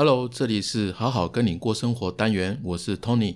[0.00, 3.34] Hello，这里是好好跟你过生活单元，我是 Tony。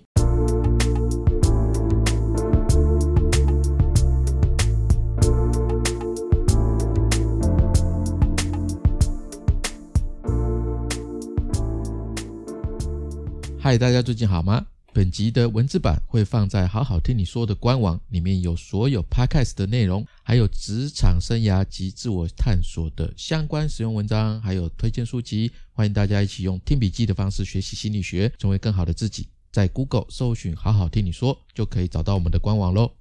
[13.59, 14.65] 嗨，大家最近好吗？
[14.93, 25.51] 本集的文字版会放在好好听你说的官网，里面有所有 Podcast 的内容，还有职场生涯及自我探索的相关使用文章，还有推荐书籍。
[25.73, 29.27] 欢迎大家一起用听笔记的方式学习心理学，成为更好的自己。
[29.51, 32.93] 在 Google 搜寻“好好听你说”，就可以找到我们的官网喽。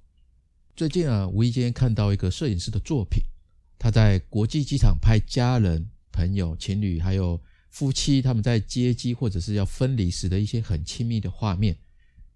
[0.74, 3.22] 最近啊，无意间看到一个摄影师的作品，
[3.78, 7.40] 他在国际机场拍家人、朋友、情侣，还有。
[7.70, 11.74] 夫妻他们在接机或者是要分离时的一些很亲密的画面，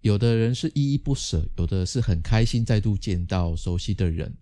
[0.01, 4.35] 有的人是依依不舍，有的是很开心再度见到熟悉的人。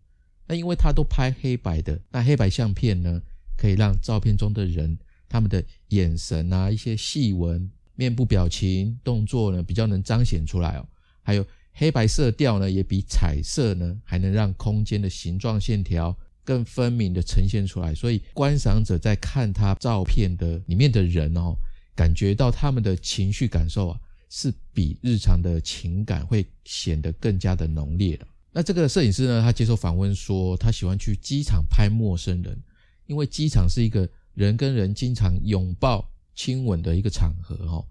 [0.47, 3.21] 那因为他都拍黑白的，那黑白相片呢，
[3.57, 10.87] 可以让照片中的人他们的眼神啊、一些细纹、面部表情、动作呢，比较能彰显出来哦。
[11.21, 16.15] 还有黑白色调呢，也比彩色呢，还能让空间的形状线条。
[16.47, 21.55] 更分明的呈现出来，所以观赏者在看他照片的里面的人哦，
[21.95, 23.99] 感觉到他们的情绪感受啊，
[24.29, 28.27] 是比日常的情感会显得更加的浓烈的。
[28.55, 32.57] 那这个摄影师呢，他接受访问说，他喜欢去机场拍陌生人，
[33.05, 37.85] 因为机场是一个人跟人经常拥抱亲吻的一个场合哦。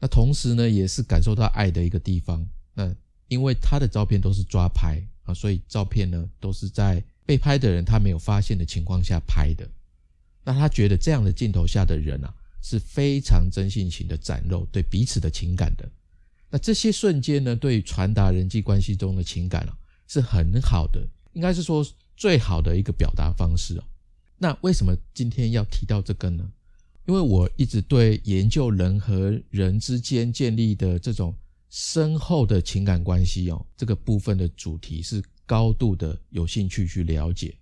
[0.00, 2.44] 那同时呢，也是感受到爱的一个地方。
[2.74, 2.92] 那
[3.28, 7.00] 因为他的照片都是抓拍啊，所以照片呢都是在。
[7.26, 9.64] 被拍的人他没有发现的情况下拍的，
[10.42, 15.88] 那他觉得这样的镜头下的人啊是非常真性情的展露对彼此的情感的。
[16.50, 19.78] 那这些瞬间呢，对传达人际关系中的情感啊
[20.10, 21.00] 是很好的，
[21.32, 23.84] 应该是说最好的一个表达方式哦。
[24.36, 26.50] 那为什么今天要提到这个呢？
[27.06, 31.34] 因为我一直对研究人和人之间建立的这种
[31.70, 35.22] 深厚的情感关系哦，这个部分的主题是。
[35.46, 37.52] 高度的有兴趣去了解，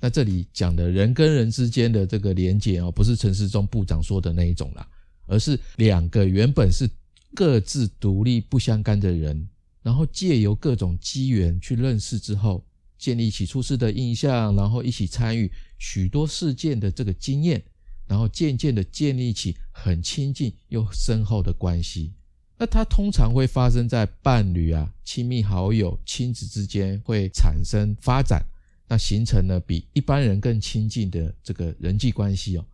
[0.00, 4.86] 那这里讲的人跟人之间的这个连接哦，不是陈世忠部长说的那一种啦，
[5.24, 6.86] 而是两个原本是
[7.34, 9.48] 各自独立不相干的人，
[9.86, 12.66] 然后借由各种机缘去认识之后，
[12.98, 15.48] 建立起初次的印象，然后一起参与
[15.78, 17.62] 许多事件的这个经验，
[18.04, 22.12] 然后渐渐的建立起很亲近又深厚的关系。
[22.58, 28.44] 那它通常会发生在伴侣啊、亲密好友、亲子之间会产生发展，
[28.88, 32.66] 那形成了比一般人更亲近的这个人际关系哦。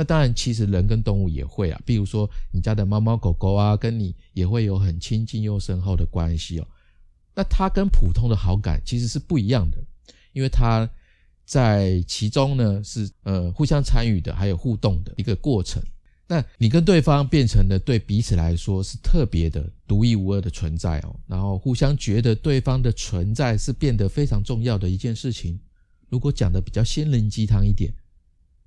[0.00, 6.66] 那当然，其实人跟动物也会啊，比如说你家的猫猫狗狗啊，跟你也会有很亲近又深厚的关系哦。
[7.34, 9.76] 那它跟普通的好感其实是不一样的，
[10.32, 10.88] 因为它
[11.44, 15.82] 在其中呢是呃互相参与的，还有互动的一个过程。
[16.26, 25.60] 那你跟对方变成了对彼此来说是特别的、独一无二的存在哦，然后互相觉得对方的存在是变得非常重要的一件事情。
[26.08, 27.92] 如果讲的比较心灵鸡汤一点，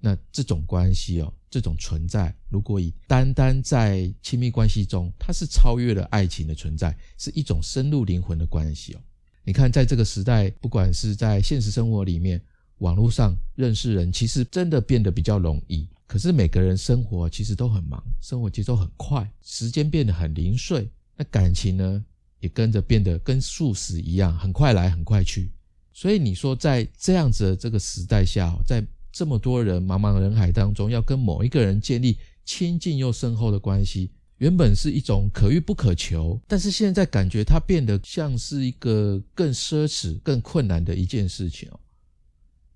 [0.05, 9.01] 那这种关系哦，这种存在，如果以单单在亲密关系中，它是超越了爱情的存在，是一种深入灵魂的关系哦。
[9.45, 12.41] 你看，在这个时代，不管是在现实生活里面，
[12.79, 15.87] 网络上认识人，其实真的变得比较容易。
[16.05, 22.05] 可是每个人生活其实都很忙，生活节奏很快，时间变得很零碎，那感情呢
[22.41, 25.49] 也跟着变得跟素食一样，很快来很快去。
[25.93, 34.09] 所以你说在这样子的这个时代下，在这么多人茫茫人海当中，要跟某一个人建立亲近又深厚的关系，
[34.39, 41.79] 原本是一种可遇不可求，但是现在感觉它变得像是一个更奢侈、更困难的一件事情哦。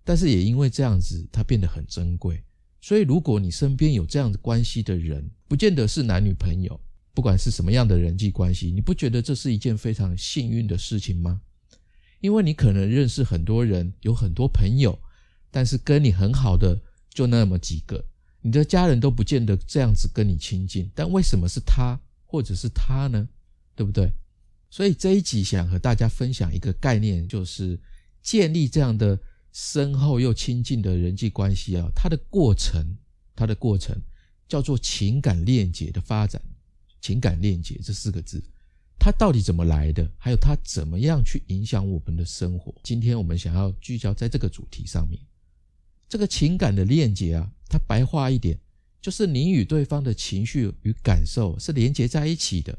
[0.03, 2.41] 但是也因为这样子，它变得很珍贵。
[2.79, 6.79] 所以，如果你身边有这样的关系的人，不见得是男女朋友，
[7.15, 11.41] 不管是什么样的人际关系，你不觉得这是一件非常幸运的事情吗？
[12.21, 14.97] 因为你可能认识很多人，有很多朋友，
[15.51, 18.03] 但是跟你很好的就那么几个，
[18.41, 20.89] 你的家人都不见得这样子跟你亲近。
[20.95, 23.27] 但为什么是他或者是他呢？
[23.75, 24.11] 对不对？
[24.69, 27.79] 所以这一集想和大家分享一个概念，就是
[28.21, 29.19] 建立这样的。
[29.53, 32.95] 深厚又亲近的人际关系啊，它的过程，
[33.35, 33.99] 它的过程
[34.47, 36.39] 叫做情感链接的发展。
[37.01, 38.43] 情感链接这四个字，
[38.99, 40.07] 它到底怎么来的？
[40.19, 42.71] 还有它怎么样去影响我们的生活？
[42.83, 45.19] 今天我们想要聚焦在这个主题上面。
[46.09, 48.57] 这个情感的链接啊，它白话一点，
[49.01, 52.77] 就是你与对方的情绪与感受是连接在一起的。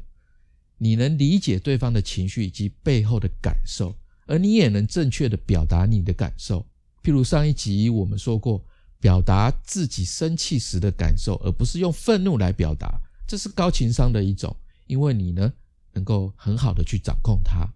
[0.77, 3.95] 你能理解对方的情绪以及背后的感受。
[4.25, 6.63] 而你也能正确的表达你的感受，
[7.01, 8.63] 譬如上一集我们说过，
[8.99, 14.55] 表达自己生气时的感受，而不是用愤怒来表达，这是高情商的一种，
[14.85, 15.51] 因为你呢
[15.93, 17.67] 能够很好的去掌控它。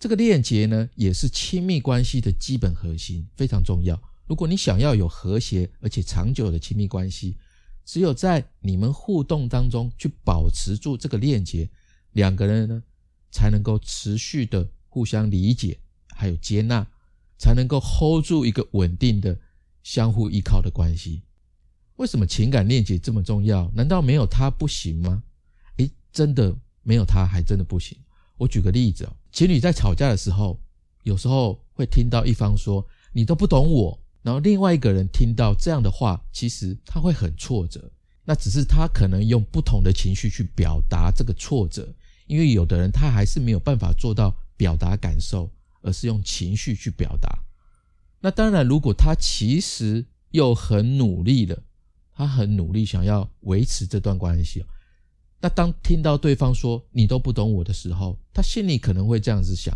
[0.00, 4.00] 这个链接呢，也是亲密关系的基本核心，非常重要。
[4.28, 7.36] 如果你想要有和谐而且长久的亲密关系，
[7.84, 11.68] 只有在你们互动当中去保持住这个链接，
[12.12, 12.82] 两个人呢
[13.30, 15.78] 才能够持续的互相理解，
[16.10, 16.86] 还有接纳，
[17.38, 19.38] 才能够 hold 住一个稳定的
[19.82, 21.22] 相互依靠的关系。
[21.96, 23.70] 为什么情感链接这么重要？
[23.74, 25.22] 难道没有它不行吗？
[25.78, 27.96] 诶，真的没有它还真的不行。
[28.36, 30.60] 我举个例子哦，情侣在吵架的时候，
[31.04, 37.90] 有时候会听到一方说“你都不懂我”，然后另外一个人听到这样的话，其实他会很挫折。
[38.24, 41.94] 那只是他可能用不同的情绪去表达这个挫折，
[42.26, 45.50] 因为有的人他还是没有办法做到表达感受，
[45.80, 47.38] 而是用情绪去表达。
[48.20, 51.62] 那当然，如果他其实又很努力了，
[52.12, 54.62] 他很努力想要维持这段关系。
[55.40, 59.74] 那当听到对方说“你都不懂我的时候”，他心里可能会这样子想，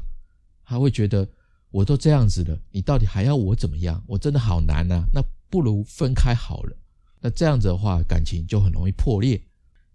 [0.64, 1.26] 他会觉得
[1.72, 4.04] 我都这样子了，你到底还要我怎么样？
[4.06, 5.04] 我真的好难啊！
[5.12, 5.20] 那
[5.50, 6.76] 不如分开好了。
[7.18, 9.42] 那这样子的话，感情就很容易破裂。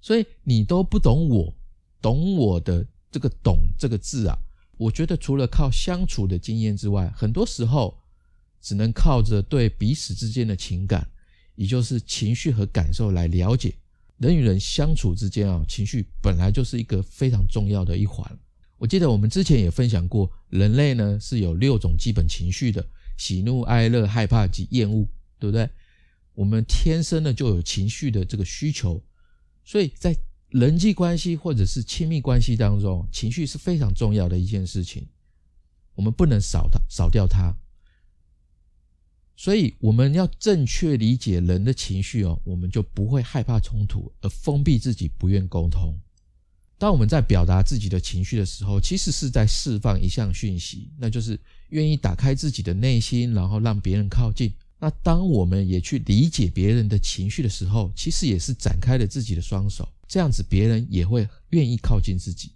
[0.01, 1.53] 所以你都不懂我，
[2.01, 4.35] 懂我的这个“懂”这个字啊，
[4.77, 7.95] 我觉得除了靠相处的经验之外，很多时候
[8.59, 11.07] 只能靠着对彼此之间的情感，
[11.55, 13.75] 也就是情绪和感受来了解。
[14.17, 18.25] 人与人相处之间啊，情绪本来就是一个非常重要的一环。
[18.77, 22.85] 我记得我们之前也分享过，人类呢是有六种基本情绪的：
[23.17, 25.07] 喜怒哀乐、害怕及厌恶，
[25.39, 25.69] 对不对？
[26.35, 29.03] 我们天生呢就有情绪的这个需求，
[29.65, 30.15] 所以在
[30.49, 35.07] 人际关系或者是亲密关系当中，情绪是非常重要的一件事情，
[35.95, 37.53] 我们不能少它，少掉它。
[39.35, 45.99] 所以我们要正确理解人的情绪哦，我们就不会害怕冲突而封闭自己，不愿沟通。
[46.79, 51.39] 当我们在表达自己的情绪的时候，其实是在释放一项讯息，那就是
[51.69, 54.51] 愿意打开自己的内心，然后让别人靠近。
[54.79, 62.51] 那当我们也去理解别人的情绪的时候，其实也是展开了自己的双手，这样子别人也会愿意靠近自己。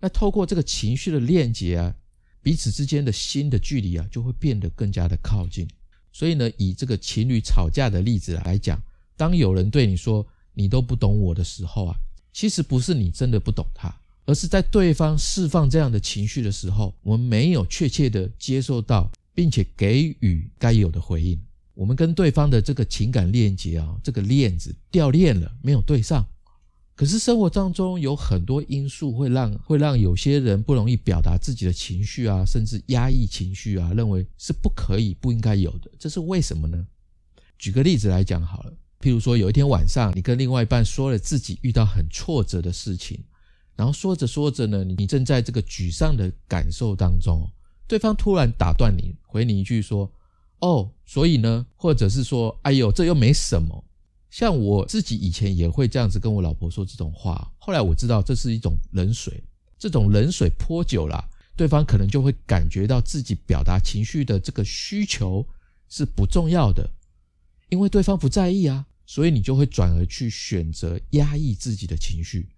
[0.00, 1.94] 那透过这个情绪的链接啊，
[2.42, 5.68] 彼此之间的心的距离啊，就会变得更加的靠近。
[6.12, 8.82] 所以呢，以这个情侣吵架的例子来讲，
[9.18, 11.94] 当有人对你说“你都不懂我的时候啊”，
[12.32, 13.94] 其实不是你真的不懂他，
[14.24, 21.38] 而是在对方释放这样的情绪的时候，我们没有确切的接受到，并且给予该有的回应。
[21.74, 26.26] 我们跟对方的这个情感链接啊，这个链子掉链了，没有对上。
[26.94, 35.90] 可是生活当中有很多因素会让会让有些人不容易表达自己的情绪啊，甚至压抑情绪啊，认为是不可以、不应该有的。
[35.98, 36.86] 这是为什么呢？
[37.58, 43.18] 举个例子来讲好了，譬如说有一天晚上，你跟另外一半说了自己遇到很挫折的事情，
[43.74, 47.50] 然后说着说着呢，你正在这个沮丧的感受当中，
[47.86, 50.10] 对方突然打断你，回你一句说
[50.60, 53.84] ：“哦，所以呢？”或者是说：“哎呦，这又没什么。”
[54.30, 59.42] 像我自己以前也会这样子跟我老婆说这种话，后来我知道这是一种冷水，
[59.78, 61.24] 这种冷水泼久了，
[61.56, 65.44] 对方可能就会感觉到自己表达情绪的这个需求
[65.88, 66.88] 是不重要的，
[67.70, 72.48] 因为对方不在意啊，所以你就会转而去选择压抑自己的情绪。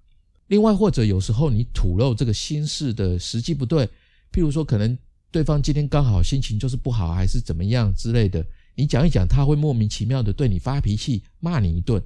[0.48, 3.86] 另外，或者有时候你吐露这个心事的时机不对，
[4.30, 4.98] 譬如说可能
[5.30, 8.44] 对方今天刚好心情就是不好，还是怎么样之类的。
[8.74, 12.02] 你讲一讲，他会莫名其妙的对你发脾气，骂你一顿，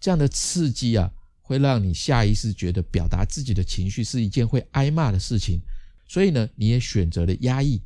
[0.00, 1.08] 这样的刺激啊，
[1.40, 5.60] 会让你下意识觉得表达自己的情绪是一件会挨骂的事情，
[6.08, 7.80] 所以呢，你也选择了压抑。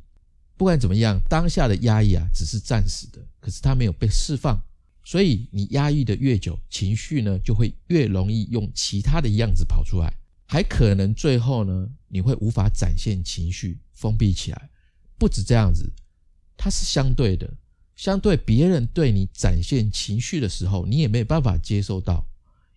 [0.57, 4.59] 不管怎么样，当下的压抑啊，只是暂时的，可是它没有被释放，
[5.03, 10.13] 所以你压抑的越久，情绪呢就会越容易用其他的样子跑出来，
[10.47, 14.69] 还可能最后呢，你会无法展现情绪，封闭起来。
[15.17, 15.91] 不止这样子，
[16.57, 17.53] 它是相对的。
[17.95, 22.25] 相对别人对你展现情绪的时候，你也没有办法接受到，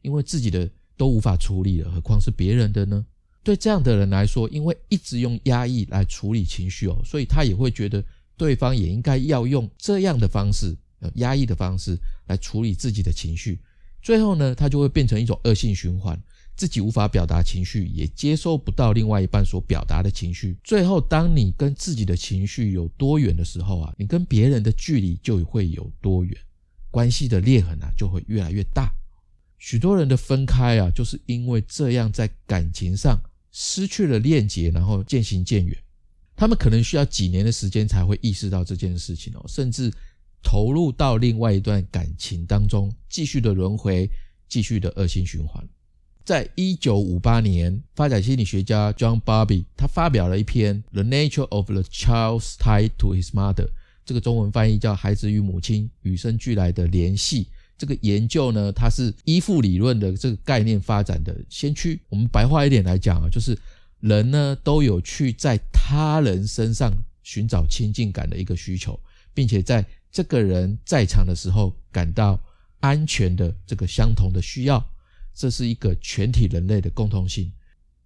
[0.02, 3.04] 因为自己的都无法处理了，何况是别人的呢？
[3.42, 8.04] 对这样的人来说，因为一直用压抑来处理情绪哦，所以他也会觉得
[8.36, 10.76] 对方也应该要用这样的方式，
[11.14, 13.60] 压抑的方式来处理自己的情绪，
[14.02, 16.20] 最后呢，他就会变成一种恶性循环。
[16.56, 20.56] 自己无法表达情绪，也接收不到另外一半所表达的情绪。
[20.64, 26.34] 最后，当你跟自己的情绪有多远的时候啊，你跟别人的距离就会有多远，
[26.90, 28.90] 关系的裂痕啊就会越来越大。
[29.58, 33.20] 许多人的分开啊，就是因为这样在感情上
[33.52, 35.76] 失去了链接，然后渐行渐远。
[36.34, 39.92] 他们可能需要几年的时间才会意识到这件事情哦，甚至
[40.46, 44.08] 投入到另外一段感情当中，继续的轮回，
[44.48, 45.68] 继续的恶性循环。
[46.24, 53.64] 在一九五八年，发展心理学家 John Bowlby 他发表了一篇《The Nature of the Child's Tie to His Mother》，
[54.04, 57.44] 这个中文翻译叫《孩子与母亲与生俱来的联系》。
[57.76, 62.00] 这个研究呢，它是依附理论的这个概念发展的先驱。
[62.08, 63.58] 我们白话一点来讲啊，就是
[63.98, 66.92] 人呢都有去在他人身上
[67.24, 68.98] 寻找亲近感的一个需求，
[69.34, 69.84] 并且在
[70.16, 72.40] 这个人在场的时候感到
[72.80, 74.82] 安全的这个相同的需要。
[75.34, 77.52] 这是一个全体人类的共通性。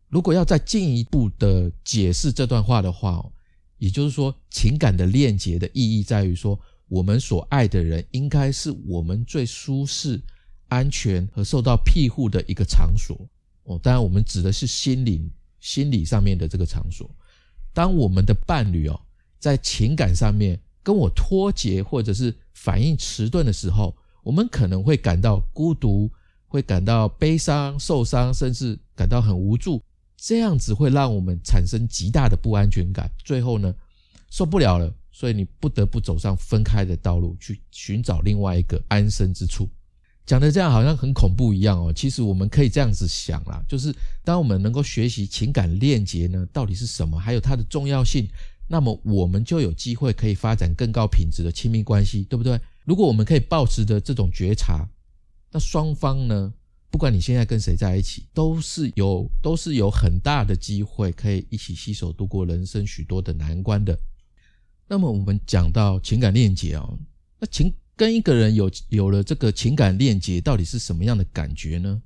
[0.08, 3.24] 如果要再进一步的解释这段话的话，
[3.78, 10.20] 也就是说，情感的链接的意义在于说，我们所爱的人应该是我们最舒适、
[10.66, 13.16] 安全和受到庇护的一个场所。
[13.62, 17.08] 哦，当然，我们指的是心灵、心理上面的这个场所。
[17.72, 19.00] 当我们的伴侣哦，
[19.38, 23.94] 在情感上面跟我脱节，或者是反应迟钝的时候，
[24.24, 26.10] 我们可能会感到孤独。
[26.52, 29.80] 会感到悲伤、受伤，甚至感到很无助，
[30.16, 33.08] 这样子会让我们产生极大的不安全感。
[33.24, 33.72] 最后呢，
[34.32, 39.68] 受不了了，所以你不得不走上分开的道路，去寻找另外一个安身之处。
[40.26, 41.92] 讲的这样好像很恐怖一样哦。
[41.92, 43.94] 其实我们可以这样子想啦，就是
[44.24, 48.26] 当我们能够学习情感链接呢，到底是什么，还有它的重要性，
[48.72, 52.56] 那么我们就有机会可以发展更高品质的亲密关系，对不对？
[52.84, 54.88] 如果我们可以保持着这种觉察。
[55.50, 56.54] 那双方呢？
[56.92, 63.98] 不管你现在跟谁在一起，都是有都是有很大的机会可以一起携手度过人生许多的难关的。
[64.86, 66.88] 那么我们讲到情感链接啊，
[67.40, 72.00] 那情跟一个人有有了这个情感链接，到底是什么样的感觉呢？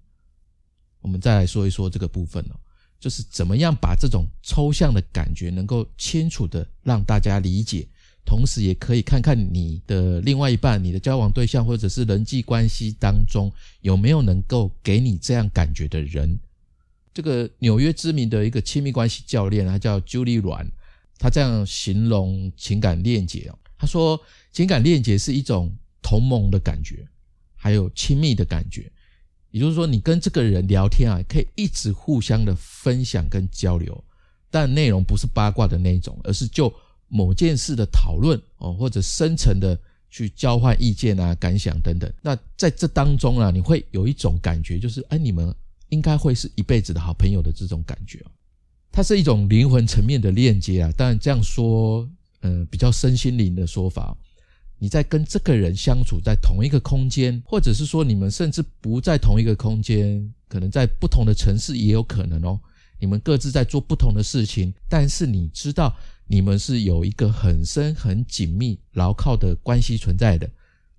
[1.02, 2.56] 我们再来说一说这个部分哦，
[3.04, 7.86] 就是怎么样把这种抽象的感觉能够清楚的让大家理解。
[8.24, 16.38] 同时，也可以看看你的另外一半、你的交往对象，或者是人际关系当中有没有能够给你这样感觉的人。
[17.12, 20.66] 这个纽约知名的一个亲密关系教练，他叫 Julie 阮，
[21.18, 23.58] 他这样形容情感链接哦。
[23.76, 24.18] 他说，
[24.50, 25.70] 情感链接是一种
[26.00, 27.06] 同盟的感觉，
[27.54, 28.90] 还有亲密的感觉。
[29.54, 34.02] 也就是说，你跟这个人聊天啊，可以一直互相的分享跟交流，
[34.50, 36.72] 但内容不是八卦的那种，而是就。
[37.06, 39.78] 某件事的讨论哦，或者深层的
[40.10, 42.12] 去交换意见啊、感想等等。
[42.22, 45.54] 那在这当中啊，你会有一种感觉，就是哎，你们
[45.90, 48.20] 应该会是一辈子的好朋友的这种感觉
[48.90, 50.90] 它是一种灵魂层面的链接啊。
[50.96, 52.08] 当然这样说，
[52.40, 54.16] 嗯，比较身心灵的说法。
[54.78, 62.60] 你在跟这个人相处在同一个空间，或者是说你们甚至不在同一个空间，可能在不同的城市也有可能哦。
[62.98, 65.94] 你们各自在做不同的事情，但是你知道。
[66.26, 70.48] 你们是有一个很深、很紧密、牢靠的关系存在的。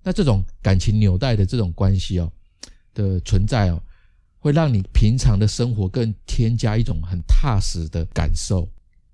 [0.00, 2.30] 那这种感情纽带的这种关系哦
[2.94, 3.82] 的存在哦，
[4.38, 8.68] 会让你平常的生活更添加一种很踏实的感受。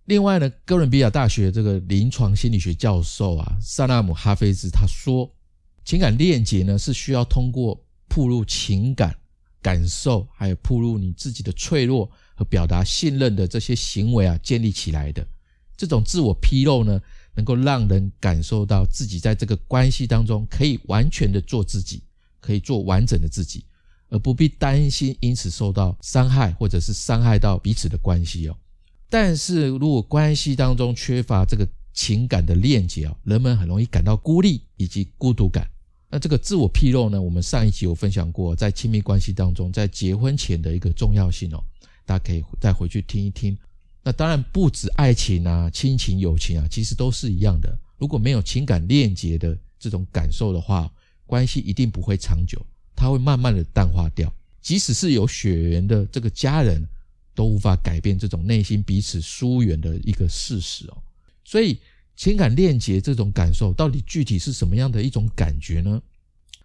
[0.06, 5.30] 另外呢，哥伦比亚大学这个临床心理学教授啊，萨纳姆哈菲兹他说，
[5.84, 9.16] 情感链接呢是需要通过铺露情感
[9.62, 15.24] 感受，还有铺露你自己的脆弱和表达信任的这些行为啊建立起来的。
[15.76, 17.00] 这种自我披露呢，
[17.36, 22.02] 能够让人感受到自己在这个关系当中可以完全的做自己，
[22.40, 23.64] 可以做完整的自己，
[24.08, 28.56] 而不必担心因此受到伤害或者是伤害到彼此的关系哦。
[29.12, 35.68] 但是如果关系当中缺乏这个情感的链接啊，人们很容易感到孤立以及孤独感。
[36.08, 41.62] 那这个自我披露呢，我们上一集有分享过，在亲密关系当中，在结婚前的一个重要性哦，
[42.06, 43.54] 大家可以再回去听一听。
[44.02, 47.70] 那当然不止爱情啊、亲情、友情啊，其实都是一样的。
[47.98, 50.90] 如果没有情感链接的这种感受的话，
[51.26, 52.64] 关系一定不会长久，
[52.96, 54.32] 它会慢慢的淡化掉。
[54.62, 56.82] 即使是有血缘的这个家人，
[57.34, 60.96] 都无法改变这种内心彼此疏远的一个事实哦。
[61.44, 61.78] 所以，
[62.16, 66.00] 情感链接这种感受到底具体是什么样的一种感觉呢？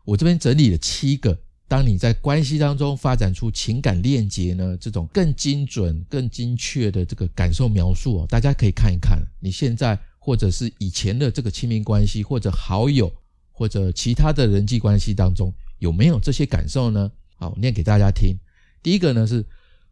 [0.03, 1.37] 我这边整理了七个。
[1.69, 13.13] 当你在关系当中发展出情感链接呢，这种更精准、更精确的这个感受描述哦，大家可以看一看你现在或者是以前的这个亲密关系，或者好友，
[13.51, 17.11] 或者其他的人际关系当中有没有这些感受呢？
[17.35, 18.33] 好，念给大家听。
[18.81, 19.45] 第一个呢是，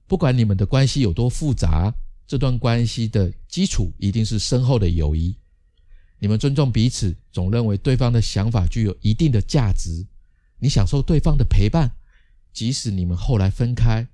[0.07, 1.93] 不管你们的关系有多复杂，
[2.27, 5.35] 这段关系的基础一定是深厚的友谊。
[6.19, 10.05] 你们尊重彼此，总认为对方的想法具有一定的价值。
[10.59, 11.91] 你享受对方的陪伴，
[12.53, 14.07] 即使你们后来分开，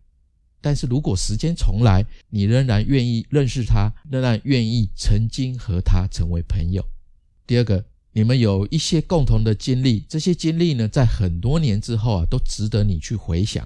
[0.60, 6.83] 但是如果时间重来，你仍然愿意认识他，仍然愿意曾经和他成为朋友。
[7.45, 13.65] 第二个，你们有一些共同的经历，这些经历呢，在很多年之后啊，都值得你去回想。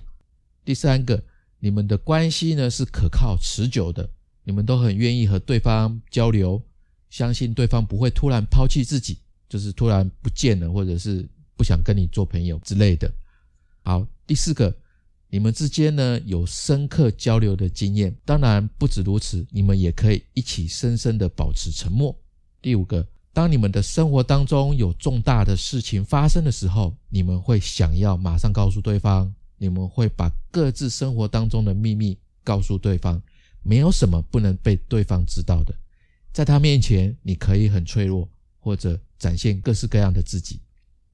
[0.63, 1.24] 第三个，
[1.60, 4.10] 你们的关系呢是可靠持久的，
[4.44, 6.62] 你们都很愿意和对方交流，
[7.10, 9.18] 相信对方不会突然抛弃自己，
[9.50, 13.12] 就是突然不见了，或者是不想跟你做朋友之类的。
[13.84, 14.76] 好，第四个，
[15.30, 22.16] 你们之间呢有深刻交流的经验，当然不止如此，你们也可以一起深深的保持沉默。
[22.62, 23.08] 第五个。
[23.36, 33.22] 当你们的生活当中有重大的事情发生的时候，你们会想要马上告诉对方，你们会把各自生活当中的秘密告诉对方，
[33.62, 35.76] 没有什么不能被对方知道的。
[36.32, 40.60] 在他面前，你可以很脆弱，或者展现各式各样的自己。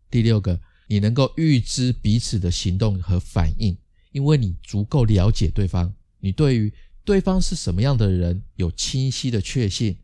[0.09, 3.77] 第六个，你能够预知彼此的行动和反应，
[4.11, 9.97] 因为你足够了解对方，你对于对方是什么样的人有清晰的确信，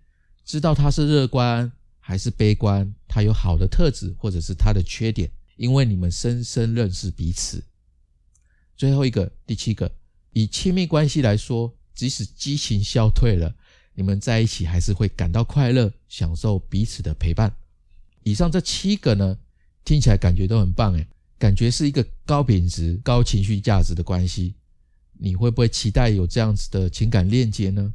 [0.45, 1.71] 知道他是乐观。
[1.99, 7.61] 还是悲观，他有好的特质，或者是他的缺点，因为你们深深认识彼此。
[8.77, 9.91] 最后一个，第七个，
[10.33, 13.53] 以亲密关系来说，即使激情消退了，
[13.95, 17.51] 你们在一起还是会感到快乐，享受彼此的陪伴。
[18.23, 19.37] 以上这七个呢，
[19.83, 21.07] 听起来感觉都很棒诶，
[21.39, 24.53] 感觉是一个高品质、高情绪价值的关系。
[25.19, 27.91] 你会不会期待有这样子的情感链接呢？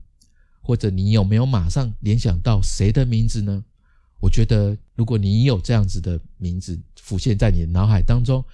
[0.60, 3.64] 或者你有没有马上联想到谁的名字呢？
[4.18, 8.44] 我觉得，如果你有这样子的名字浮现在你的脑海当中，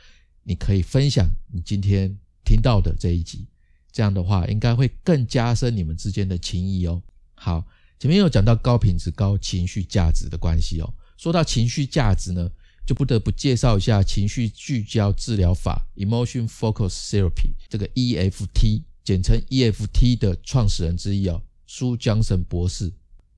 [0.48, 3.46] 你可以分享你今天听到的这一集。
[3.92, 7.02] 这样的话，应该会更加深你们之间的情谊哦。
[7.34, 7.62] 好，
[7.98, 10.90] 前面有讲到高品质、高情绪价值的关系哦。
[11.18, 12.48] 说到情绪价值呢，
[12.86, 22.90] 就不得不介绍一下情绪聚焦治疗法 （Emotion Focus Therapy） 这个 EFT，简称 EFT 的创始人之一哦，苏江神博士。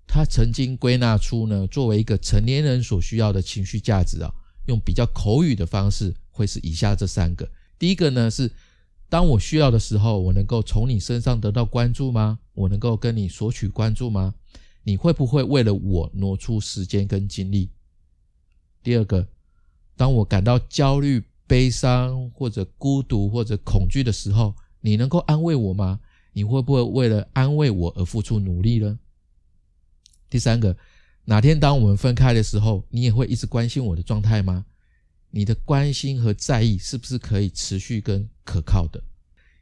[0.06, 4.30] 他曾经归纳出呢，作为一个成年人所需要的情绪价值啊，
[4.66, 7.46] 用比较口语的方式，会是以下这三个。
[7.78, 8.50] 第一个呢是，
[9.10, 12.38] 当我需要的时候，我能够从你身上得到关注吗？
[12.54, 14.34] 我能够跟你索取关注吗？
[14.82, 17.68] 你会不会为了我挪出时间跟精力？
[18.82, 19.28] 第二个，
[19.98, 26.00] 当我感到焦虑、悲伤或者孤独或者恐惧的时候，你能够安慰我吗？
[26.32, 28.98] 你会不会为了安慰我而付出努力呢？
[30.30, 30.74] 第三个，
[31.26, 34.64] 哪天当我们分开的时候，你也会一直关心我的状态吗？
[35.30, 39.02] 你的关心和在意是不是可以持续跟可靠的？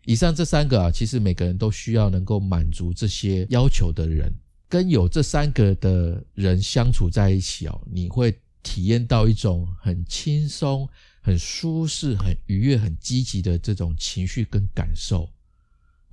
[0.04, 4.32] 以上这三个啊，其实每个人都需要能够满足这些要求的人，
[4.68, 10.88] 跟有这三个的人相处在一起哦，你会体验到一种很轻松、
[11.20, 15.28] 很舒适、很愉悦、很积极的这种情绪跟感受。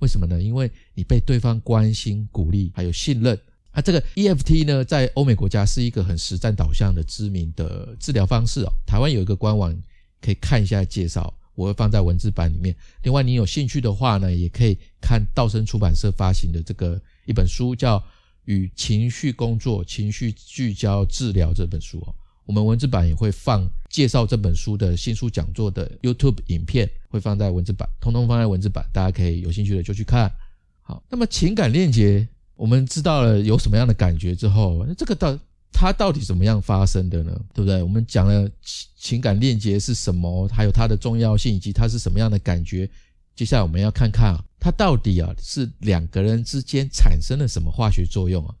[0.00, 0.42] 为什么呢？
[0.42, 3.38] 因为你被对方关心、鼓励，还有信任。
[3.76, 8.72] 那这个 EFT 呢，在欧美国家是一个很实战导向的知名的治疗方式哦。
[8.86, 9.70] 台湾有一个官网
[10.18, 12.74] 可以看一下介绍，我会放在文字版里面。
[13.02, 17.98] 另外，你有兴趣的话呢，也可以看道生出版社发行的这个一本书，叫
[18.46, 22.14] 《与情绪工作：情绪聚焦治疗》这本书哦。
[22.46, 30.32] 我们文字版也会放介绍这本书的新书讲座的 YouTube 影片，会放在文字版，通通放在文字版，大家可以有兴趣的就去看。
[30.80, 32.26] 好，那么情感链接。
[32.56, 35.38] 我们知道了有什么样的感觉之后，那这个到
[35.70, 37.32] 它到底怎么样发生的呢？
[37.52, 37.82] 对不对？
[37.82, 42.88] 我们讲了情情感链接是什么，还有它的重要性，以及它是什么样的感觉。
[43.34, 48.54] 接下来我们要看看啊，它到底啊是两个人之间产生了什么化学作用啊？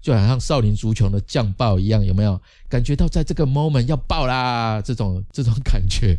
[0.00, 4.80] 就好像少林足球的降爆一样，有没有感觉到在这个 moment 要爆啦？
[4.80, 6.18] 这种这种感觉？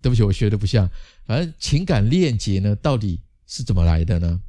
[0.00, 0.88] 对不起，我学的不像。
[1.24, 4.40] 反正情感链接呢，到底是怎么来的呢？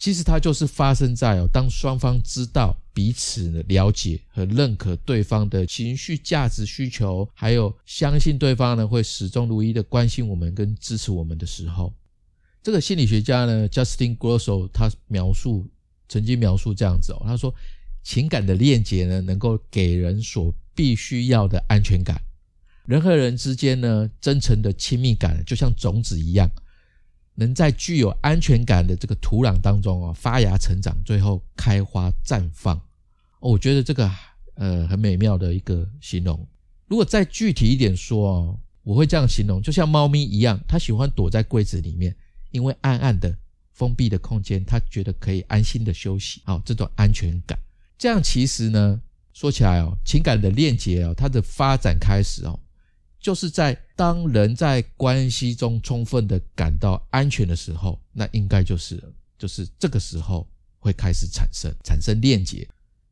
[0.00, 11.92] 其实它就是发生在哦，当双方知道彼此的了解和认可对方的情绪价值需求，还有相信对方呢会始终如一的关心我们跟支持我们的时候，
[12.62, 15.68] 这个心理学家呢，Justin Grosso 他描述
[16.08, 17.54] 曾经描述这样子哦，他说
[18.02, 22.18] 情感的链接呢，能够给人所必须要的安全感，
[22.86, 26.50] 人和人之间呢，真诚的亲密感就像种子一样。
[27.40, 32.78] 能在具有安全感的这个土壤当中啊发芽成长，最后开花绽放。
[33.40, 34.10] 我觉得这个
[34.56, 36.46] 呃很美妙的一个形容。
[36.86, 42.14] 如果再具体一点说哦，我会这样形容：就像猫咪一样，它喜欢躲在柜子里面，
[42.50, 43.34] 因为暗暗的
[43.72, 46.42] 封闭的空间，它觉得可以安心的休息。
[46.44, 47.58] 好，这种安全感。
[47.96, 49.00] 这样其实呢，
[49.32, 52.60] 说起来哦，情感的链接哦，它的发展开始哦。
[53.20, 59.02] 就是在当人在关系中充分的感到安全的时候，那应该就是
[59.38, 62.66] 就是这个时候会开始产生产生链接。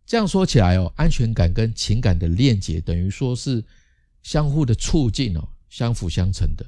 [0.07, 3.63] 这样说起来哦，安全感跟情感的链接等于说是
[4.23, 6.65] 相互的促进哦，相辅相成的。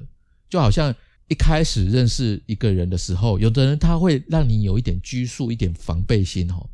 [0.47, 0.93] 就好像
[1.27, 6.69] 一开始认识一个人的时候，有的人他会让你有一点拘束、一点防备心哦。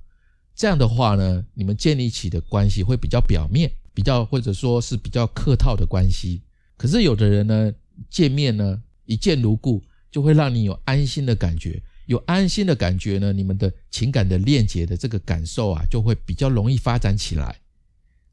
[0.54, 6.42] 这样的话呢，你们建立起的关系会比较表面，比较或者说是比较客套的关系。
[6.78, 7.74] 可是有的人呢，
[8.10, 11.82] 见面呢一见如故，就会让你有安心的感觉。
[12.06, 17.60] 有安心的感觉呢，你们的情感的链接的这个感受啊，就会比较容易发展起来。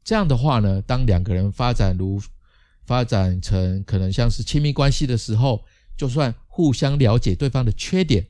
[0.03, 2.21] 这样的话呢，当两个人发展如
[2.85, 5.65] 发展成可能像是亲密关系的时候，
[5.97, 8.25] 就算互相了解对方的缺点，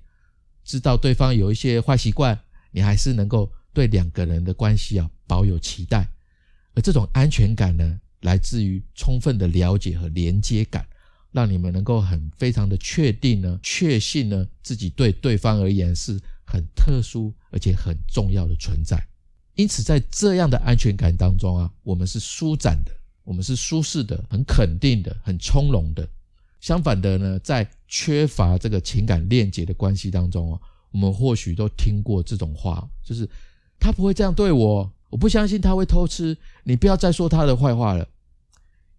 [0.63, 2.39] 知道对方有一些坏习惯，
[2.71, 6.07] 你还是能够对两个人的关系啊保有期待。
[6.73, 10.85] 而这种安全感呢，来自于充分的了解和连接感。
[11.31, 18.97] 让你们能够很非常的确定呢，确信呢，自己对对方而言是很特殊而且很重要的存在。
[19.55, 22.91] 因此，在这样的安全感当中啊，我们是舒展的，
[23.25, 26.07] 我们是舒适的，很肯定的，很从容的。
[26.61, 30.59] 相反的呢，在缺乏这个情感链接的关系当中啊，
[30.91, 33.29] 我们或许都听过这种话，就是
[33.77, 38.07] 他不会这样对我，我不相信他会偷吃，你不要再说他的坏话了。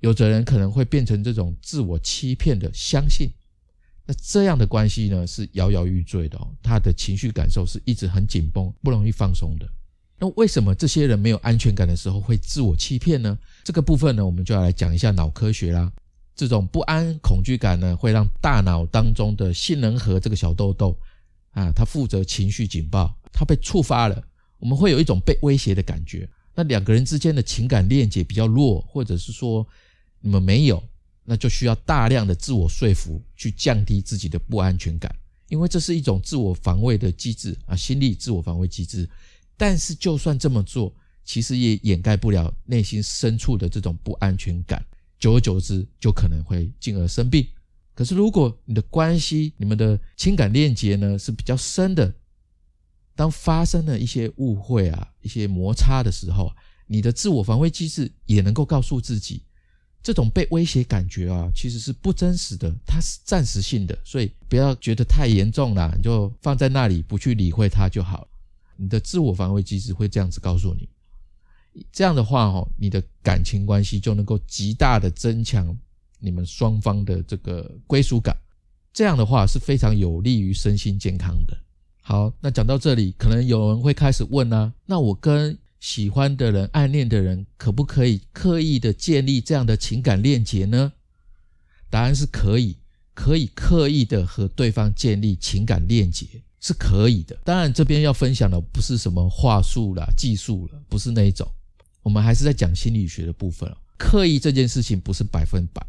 [0.01, 3.31] 有的人可能会变成这种自我欺骗的相信，
[4.05, 9.67] 那这样的关系呢是摇摇欲坠的哦，他的情绪感受是一直很紧绷，不容易放松的。
[10.19, 13.37] 那为什么这些人没有安全感的时候会自我欺骗呢？
[13.65, 15.91] 这个部分呢，我们就要来讲一下脑科学啦。
[16.35, 20.97] 这种不安、恐惧感呢，会让大脑当中的杏仁核这个小豆豆
[21.53, 24.23] 啊，它负责情绪警报，它被触发了，
[24.59, 26.29] 我们会有一种被威胁的感觉。
[26.55, 29.67] 那两个人之间的情感链接比较弱，或者是说。
[30.21, 30.83] 你们没有，
[31.25, 35.15] 那就需要大量的自我说服去降低自己的不安全感，
[35.49, 39.09] 因为这是一种自我防卫的机制啊，心理自我防卫机制。
[39.57, 44.85] 但是就算这么做，其实也掩盖不了内心深处的这种不安全感，
[45.19, 47.47] 久而久之就可能会进而生病。
[47.95, 52.15] 可是如果你的关系、你们的情感链接呢是比较深的，
[53.15, 56.53] 当发生了一些误会啊、一些摩擦的时候，
[56.87, 59.43] 你的自我防卫机制也能够告诉自己。
[60.07, 68.25] 这种被威胁感觉啊，其实是不真实的，它是暂时性的，所以不要觉得太严重了，你就放在那里不去理会它就好。
[68.77, 70.89] 你的自我防卫机制会这样子告诉你，
[71.91, 75.77] 这样的话哦，你的感情关系就能够极大的增强
[76.21, 78.33] 你们双方的这个归属感，
[78.93, 81.59] 这样的话是非常有利于身心健康的。
[82.01, 90.93] 好，那讲到这里，可能有人会开始问啊，那我跟喜欢的人、暗恋的人，可不可以刻意的建立这样的情感链接呢？
[91.89, 92.77] 答案是可以，
[93.15, 96.27] 可以刻意的和对方建立情感链接
[96.61, 97.39] 是可以的。
[97.45, 101.49] 当然，这边要分享的不是什么话术啦、技术了，不是那一种。
[102.03, 103.77] 我们还是在讲心理学的部分哦。
[103.97, 105.87] 刻意这件事情不是百分百，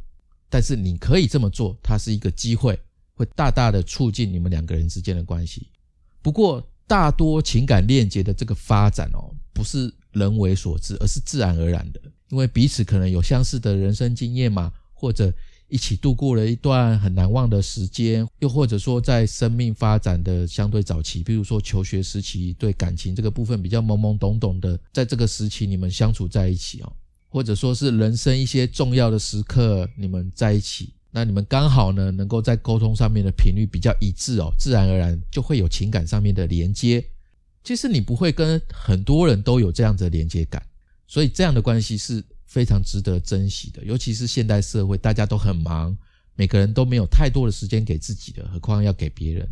[0.47, 2.79] 但是你可以这么做，它是一个机会，
[3.15, 5.67] 会大大的促进你们两个人之间的关系。
[6.21, 9.26] 不过，大多情感链接的这个发展哦。
[9.57, 11.99] 不是人为所致，而是自然而然的。
[12.29, 15.33] 因为彼此可能有相似的人生经验嘛，或者
[15.67, 26.93] 一起度过了一段很难忘的时间，又或者说在生命发展的相对早期，比如说求学时期，对感情这个部分比较懵懵懂懂的，在这个时期你们相处在一起哦，
[27.27, 37.03] 或者说是人生一些重要的时刻你们在一起，那你们刚好呢能够在沟通上面的频率比较一致哦，自然而然就会有情感上面的连接。
[37.67, 40.65] 其实你不会跟很多人都有这样的连接感，
[41.05, 43.83] 所以这样的关系是非常值得珍惜的。
[43.83, 45.93] 尤其是现代社会，大家都很忙，
[46.35, 49.45] 每个人都没有太多的时间给自己的，何况要给别人。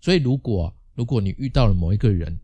[0.00, 2.38] 所以，如果如果你遇到了某一个人，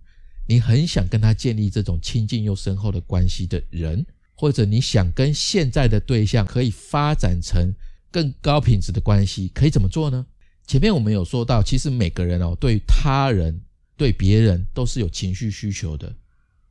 [0.48, 4.04] 你很想跟他建立这种亲近又深厚的关系的人，
[4.34, 7.72] 或者你想跟现在的对象可以发展成
[8.10, 10.26] 更高品质的关系，可以怎么做呢？
[10.66, 13.60] 前面我们有说到，其实每个人哦，对他人。
[14.02, 16.12] 对别人都是有情绪需求的，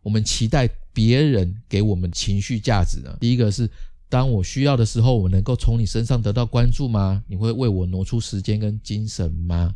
[0.02, 3.18] 我们期待别人给我们情绪价值呢。
[3.22, 3.70] 第一个是，
[4.10, 7.24] 当我需要的时候，我能够从你身上得到关注吗？
[7.30, 9.74] 你会为我挪出时间跟精神吗？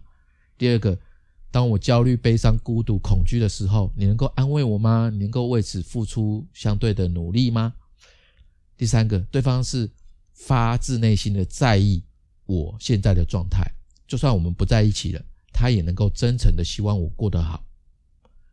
[0.57, 0.99] 第二个，
[1.49, 5.09] 当我焦虑、悲伤、孤独、恐惧的时候，你能够安慰我吗？
[5.09, 7.73] 你能够为此付出相对的努力吗？
[8.75, 9.89] 第三个，对方是
[10.33, 12.03] 发自内心的在意
[12.47, 13.63] 我现在的状态，
[14.05, 15.21] 就算我们不在一起了。
[15.55, 17.65] 他也能够真诚的希望我过得好，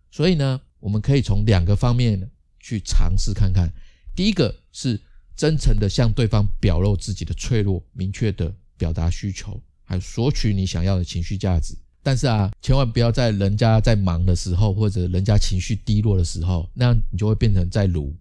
[0.08, 3.68] 所以呢，我们可以从两个方面去尝试看看。
[4.14, 5.00] 第一个是
[5.34, 11.76] 真诚的向对方表露自己的脆弱，明确的表达需求，还索取你想要的情绪价值。
[12.04, 18.14] 但是啊，千万不要在人家在忙的时候，或者人家情绪低落的时候，那样你就会变成在撸。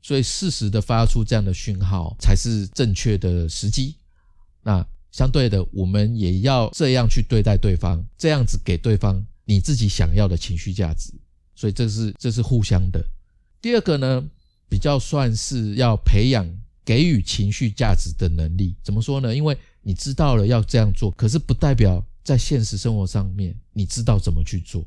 [0.00, 3.96] 所以适时的发出这样的讯号，才是正确的时机。
[4.62, 11.10] 那相对的，我们也要这样去对待对方，这样子给对方你自己想要的情绪价值。
[11.54, 13.02] 所以这是这是互相的。
[13.62, 14.22] 第二个呢，
[14.68, 16.46] 比较算是要培养
[16.84, 18.74] 给予情绪价值的能力。
[18.82, 19.34] 怎么说呢？
[19.34, 22.04] 因为你知道了要这样做，可是不代表。
[22.26, 24.84] 在现实生活上面，你知道怎么去做，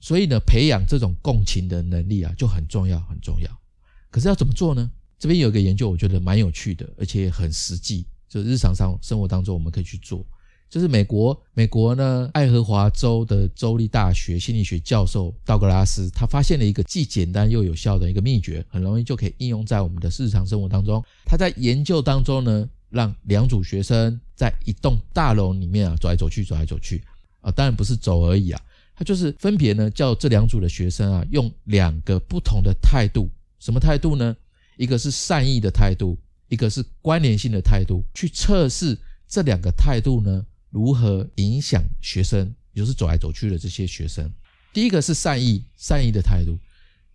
[0.00, 3.48] 所以呢，培养这种共情的能力啊，就很重要，很重要。
[4.10, 4.90] 可是要怎么做呢？
[5.16, 10.24] 这边有一个研究，我觉得蛮有趣的，而且很实际，就日常上生活当中我们可以去做。
[10.70, 21.04] 就是美国，美国呢，爱荷华州的州立大学心理学教授道格拉斯，他发现了一个既简单又有效的一个秘诀，很容易就可以应用在我们的日常生活当中。
[21.26, 22.66] 他在研究当中呢。
[22.92, 27.00] 让两组学生在一栋大楼里面啊走来走去，走来走去
[27.40, 28.60] 啊，当然不是走而已啊，
[28.96, 34.36] 他就是分别呢叫这两组的学生啊用两个不同的态度，什么态度呢？
[34.76, 36.18] 一个是善意的态度，
[36.50, 44.30] 一个是关联性的态度，去测试这两个态度呢如何影响学生，就是走来走去的这些学生。
[44.74, 46.58] 第一个是善意，善意的态度，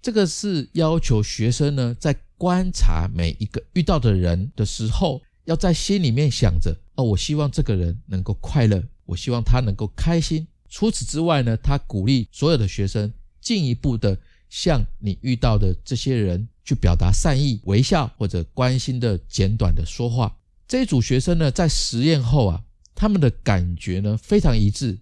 [0.01, 5.21] 这个是要求学生呢在观察每一个遇到的人的时候。
[5.45, 10.47] 要在心里面想着哦，我希望这个人能够快乐，我希望他能够开心。
[10.69, 14.17] 除此之外呢，他鼓励所有的学生进一步的
[14.49, 20.35] 向你遇到的这些人去表达善意、微笑或者关心的简短的说话。
[20.67, 24.97] 这一组学生呢，在实验后啊，他们的感觉呢非常一致。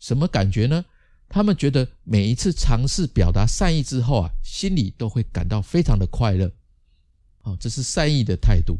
[0.00, 0.84] 什么感觉呢？
[1.28, 6.50] 他们觉得每一次尝试表达善意之后啊，心里都会感到非常的快乐。
[7.40, 8.76] 好，这是善意的态度。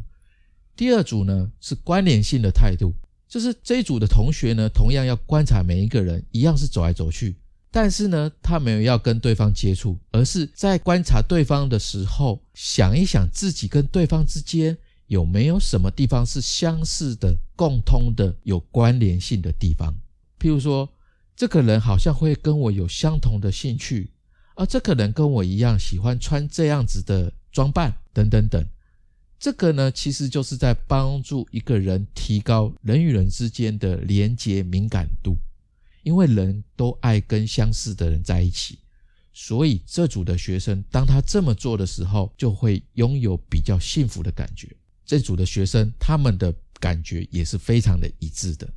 [0.75, 2.93] 第二组呢是关联性的态度，
[3.27, 7.35] 就是这一组的同学呢，同样要观察每一个人，一样是走来走去，
[7.75, 19.93] 但是呢，他没有要跟对方接触，而是在观察对方的时候，想一想自己跟对方之间有没有什么地方是相似的、共通的、有关联性的地方。
[20.39, 20.89] 譬如说，
[21.35, 24.09] 这个人好像会跟我有相同的兴趣，
[24.55, 28.65] 而这个人跟我一样喜欢穿这样子的装扮，等等等。
[29.37, 35.35] 这个呢，其实就是在帮助一个人提高人与人之间的连结敏感度，
[36.05, 38.79] 因为人都爱跟相似的人在一起，
[39.33, 44.69] 所以这组的学生当他这么做的时候，就会拥有比较幸福的感觉。
[45.03, 48.71] 这组的学生他们的感觉也是非常的一致的。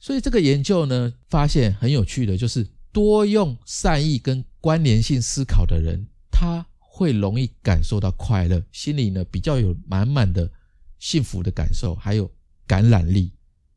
[0.00, 6.66] 所以这个研究呢，发现很有趣的，就是多用善意跟关联性思考的人，他。
[6.98, 10.50] 会容易感受到快乐，心里呢比较有满满的
[10.98, 12.30] 幸福的感受，还有
[12.66, 13.30] 感染力。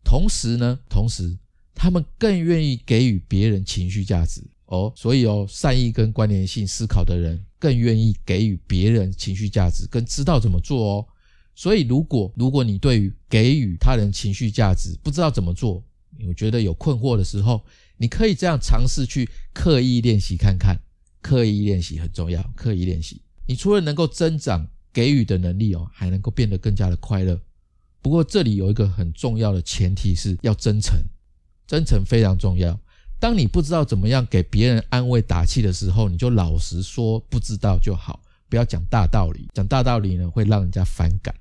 [0.05, 1.37] 同时呢，同时
[1.81, 4.91] 他们更愿意给予别人情绪价值哦。
[4.97, 11.07] 所以哦，善意跟关联性思考的人更愿意给予别人情绪价值，跟知道怎么做哦。
[11.55, 15.81] 所以，如果如果你对于给予他人情绪价值不知道怎么做，
[16.27, 17.61] 我觉得有困惑的时候，
[17.95, 20.77] 你可以这样尝试去刻意练习看看。
[21.21, 27.39] 刻意练习很重要，刻意练习，你除了能够增长给予的能力哦，还能够变得更加的快乐。
[28.01, 30.97] 不过这里有一个很重要的前提是要真诚，
[31.69, 32.75] 真诚非常重要。
[33.19, 39.47] 当你不知道怎么样给别人安慰打气的时候，你就老实说不知道就好，不要讲大道理。
[39.53, 41.31] 讲大道理呢会让人家反感。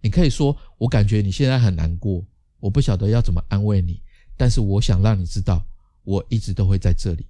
[0.00, 2.20] 你可以说我感觉你现在很难过，
[2.58, 4.02] 我不晓得要怎么安慰你，
[4.36, 5.64] 但是我想让你知道，
[6.02, 7.24] 我一直都会在这里。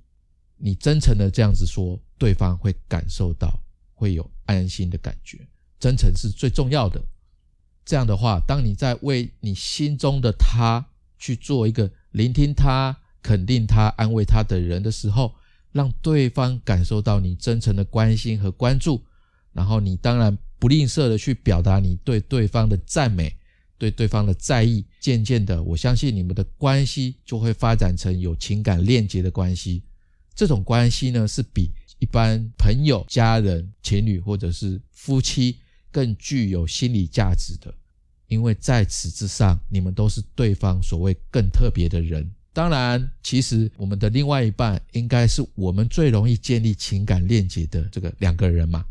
[0.57, 3.53] 你真诚的这样子说，对方会感受到，
[3.93, 5.47] 会有安心的感觉。
[5.79, 6.99] 真诚是最重要的。
[7.85, 10.83] 这样的话，当你在为你心中的他
[11.19, 15.35] 去做一个聆听他、肯定他、安慰他的人的时候，
[15.73, 19.03] 让对方感受到你真诚的关心和关注，
[19.53, 23.37] 然后你当然不吝啬的去表达你对对方的赞美、
[23.77, 24.85] 对对方的在意。
[25.01, 29.83] 渐渐的，我相信你们的关系就会发展成有情感链接的关系。
[30.35, 35.59] 这种关系呢，是比一般朋友、家人、情侣或者是夫妻
[35.91, 37.73] 更具有心理价值的，
[38.29, 42.31] 因为在此之上，你们都是对方所谓更特别的人。
[42.53, 48.85] 当然，其实我们的另外一半应该是我们最容易建立情感链接的这个两个人嘛。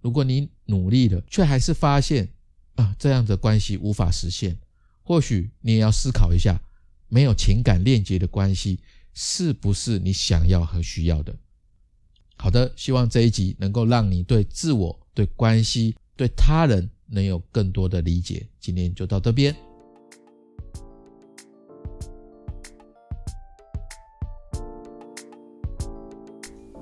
[0.00, 2.28] 如果你努力了，却还是发现
[2.76, 4.56] 啊这样的关系无法实现，
[5.02, 6.58] 或许你也要思考一下，
[7.08, 8.78] 没有情感链接的关系。
[9.12, 11.34] 是不是你想要和需要的？
[12.36, 18.46] 好的，希望这一集能够让你对自我、对关系、对他人能有更多的理解。
[18.60, 19.54] 今天就到这边。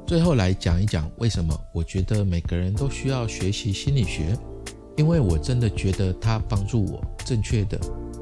[0.06, 4.34] 最后来讲一讲为什么我觉得每个人都需要学习心理学，
[4.96, 7.78] 因为我真的觉得它帮助我正确的、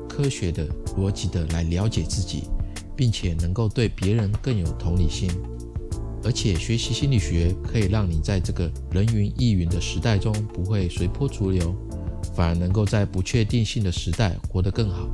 [0.08, 0.66] 科学的、
[0.96, 2.48] 逻辑的来了解自己，
[2.96, 5.30] 并且能够对别人更有同理心。
[6.24, 11.72] 而且学习心理学可以让你在这个人云亦云的时代中不会随波逐流，
[12.36, 15.08] 反而能够在不确定性的时代活得更好。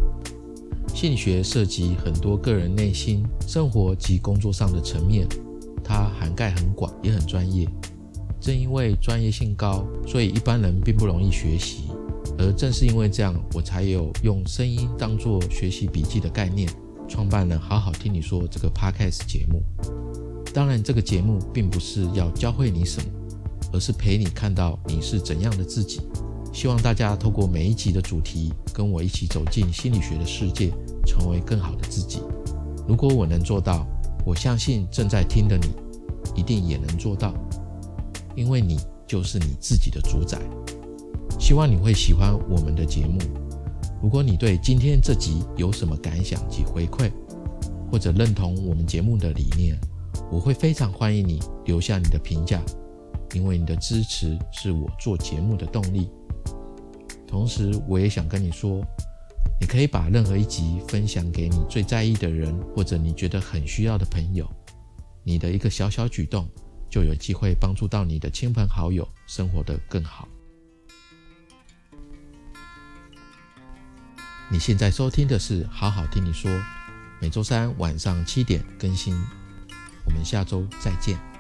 [0.93, 5.27] 心理学涉及很多个人内心、生活及工作上的层面。
[5.85, 7.67] 它涵盖很广，也很专业。
[8.41, 11.85] 正因为专业性高，所以一般人并不容易学习。
[12.39, 16.69] 而正是因为这样，我才有用声音当做学习笔记的概念，
[17.09, 19.63] 创办了好好听你说这个 podcast 节目。
[20.53, 23.07] 当然，这个节目并不是要教会你什么，
[23.73, 26.01] 而是陪你看到你是怎样的自己。
[26.53, 30.71] 希望大家透过每一集的主题，跟我一起走进心理学的世界，
[31.07, 32.21] 成为更好的自己。
[32.87, 33.87] 如果我能做到，
[34.25, 35.69] 我相信正在听的你，
[36.39, 37.33] 一定也能做到，
[38.37, 40.39] 因为你就是你自己的主宰。
[41.39, 43.19] 希望你会喜欢我们的节目。
[44.03, 47.11] 如果你对今天这集有什么感想及回馈，
[47.91, 49.77] 或者认同我们节目的理念，
[50.31, 52.63] 我会非常欢迎你留下你的评价，
[53.33, 56.11] 因为你的支持是我做节目的动力。
[57.33, 58.85] 同时，我也想跟你说。
[59.59, 64.47] 你可以把任何一集分享给你最在意的人，或者你觉得很需要的朋友。
[65.25, 66.47] 你的一个小小举动，
[66.91, 70.29] 就有机会帮助到你的亲朋好友生活得更好。
[74.51, 76.51] 你现在收听的是《好好听你说》，
[77.19, 79.15] 每周三晚上七点更新。
[80.05, 81.32] 我们下周再见。